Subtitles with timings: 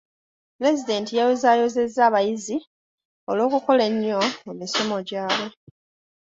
[0.55, 2.57] Pulezidenti yayozaayozezza abayizi
[3.29, 5.47] olw'okukola ennyo mu misomo gyabwe.